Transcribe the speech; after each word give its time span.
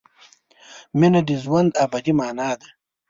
مینه 0.99 1.21
د 1.27 1.29
ژوند 1.43 1.69
ابدي 1.85 2.13
مانا 2.19 2.49
ده. 2.59 2.67